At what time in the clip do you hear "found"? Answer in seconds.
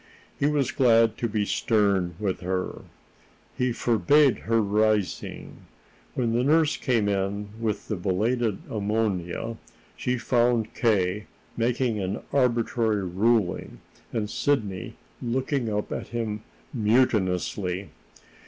10.17-10.73